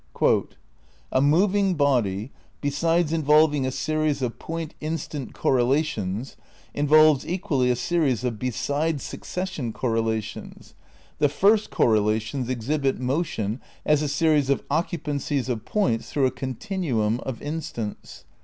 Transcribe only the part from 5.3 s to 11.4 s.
cor relations, involves equally a series of beside succession correla tions. The